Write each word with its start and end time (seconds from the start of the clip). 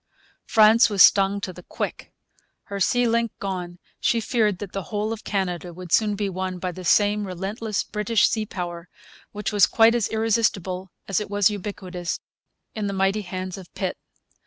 France 0.47 0.89
was 0.89 1.03
stung 1.03 1.39
to 1.39 1.53
the 1.53 1.61
quick. 1.61 2.11
Her 2.63 2.79
sea 2.79 3.07
link 3.07 3.31
gone, 3.37 3.77
she 3.99 4.19
feared 4.19 4.57
that 4.57 4.71
the 4.71 4.81
whole 4.89 5.13
of 5.13 5.23
Canada 5.23 5.75
would 5.75 5.91
soon 5.91 6.15
be 6.15 6.27
won 6.27 6.57
by 6.57 6.71
the 6.71 6.83
same 6.83 7.27
relentless 7.27 7.83
British 7.83 8.27
sea 8.27 8.47
power, 8.47 8.89
which 9.31 9.51
was 9.53 9.67
quite 9.67 9.93
as 9.93 10.07
irresistible 10.07 10.91
as 11.07 11.19
it 11.19 11.29
was 11.29 11.51
ubiquitous 11.51 12.19
in 12.73 12.87
the 12.87 12.93
mighty 12.93 13.21
hands 13.21 13.59
of 13.59 13.71
Pitt. 13.75 13.95